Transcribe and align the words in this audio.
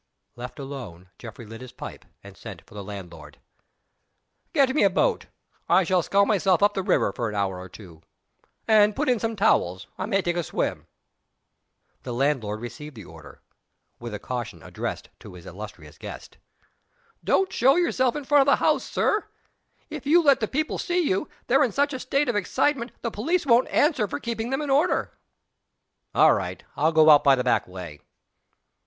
Left 0.35 0.57
alone, 0.57 1.11
Geoffrey 1.19 1.45
lit 1.45 1.61
his 1.61 1.71
pipe 1.71 2.05
and 2.23 2.35
sent 2.35 2.65
for 2.65 2.73
the 2.73 2.83
landlord. 2.83 3.37
"Get 4.51 4.73
me 4.73 4.81
a 4.81 4.89
boat. 4.89 5.27
I 5.69 5.83
shall 5.83 6.01
scull 6.01 6.25
myself 6.25 6.63
up 6.63 6.73
the 6.73 6.81
river 6.81 7.13
for 7.13 7.29
an 7.29 7.35
hour 7.35 7.59
or 7.59 7.69
two. 7.69 8.01
And 8.67 8.95
put 8.95 9.07
in 9.07 9.19
some 9.19 9.35
towels. 9.35 9.85
I 9.99 10.07
may 10.07 10.23
take 10.23 10.37
a 10.37 10.41
swim." 10.41 10.87
The 12.01 12.15
landlord 12.15 12.61
received 12.61 12.95
the 12.95 13.05
order 13.05 13.41
with 13.99 14.15
a 14.15 14.17
caution 14.17 14.63
addressed 14.63 15.09
to 15.19 15.35
his 15.35 15.45
illustrious 15.45 15.99
guest. 15.99 16.39
"Don't 17.23 17.53
show 17.53 17.75
yourself 17.75 18.15
in 18.15 18.25
front 18.25 18.41
of 18.41 18.47
the 18.51 18.55
house, 18.55 18.83
Sir! 18.83 19.27
If 19.91 20.07
you 20.07 20.23
let 20.23 20.39
the 20.39 20.47
people 20.47 20.79
see 20.79 21.01
you, 21.01 21.29
they're 21.45 21.63
in 21.63 21.71
such 21.71 21.93
a 21.93 21.99
state 21.99 22.27
of 22.27 22.35
excitement, 22.35 22.91
the 23.03 23.11
police 23.11 23.45
won't 23.45 23.67
answer 23.67 24.07
for 24.07 24.19
keeping 24.19 24.49
them 24.49 24.63
in 24.63 24.71
order." 24.71 25.11
"All 26.15 26.33
right. 26.33 26.63
I'll 26.75 26.91
go 26.91 27.11
out 27.11 27.23
by 27.23 27.35
the 27.35 27.43
back 27.43 27.67
way." 27.67 27.99